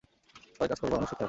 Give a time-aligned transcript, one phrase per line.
[0.59, 1.19] তাদের কাজ করবার অনেক শক্তি আছে।